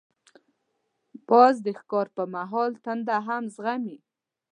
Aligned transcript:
باز 1.29 1.55
د 1.65 1.67
ښکار 1.79 2.07
پر 2.15 2.25
مهال 2.33 2.71
تنده 2.83 3.17
هم 3.27 3.43
زغمي 3.55 3.97